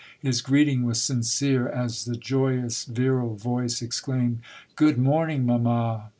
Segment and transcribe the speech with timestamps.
[0.19, 4.39] His greeting was sincere, as the joyous, virile voice exclaimed,
[4.75, 6.09] —"Good morning, mamma."